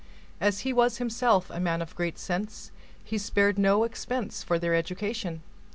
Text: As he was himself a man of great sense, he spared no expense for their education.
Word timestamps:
As 0.39 0.61
he 0.61 0.73
was 0.73 0.97
himself 0.97 1.51
a 1.51 1.59
man 1.59 1.79
of 1.79 1.93
great 1.95 2.17
sense, 2.17 2.71
he 3.03 3.19
spared 3.19 3.59
no 3.59 3.83
expense 3.83 4.41
for 4.41 4.57
their 4.57 4.73
education. 4.73 5.43